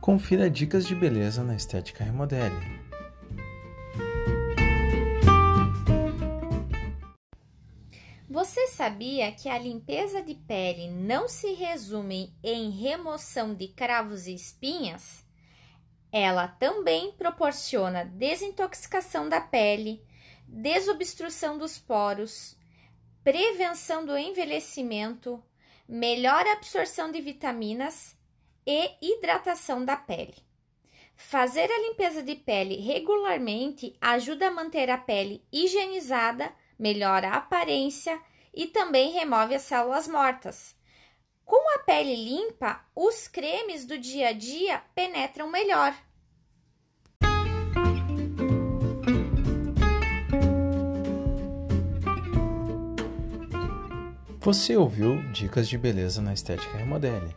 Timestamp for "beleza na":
0.94-1.54, 55.76-56.32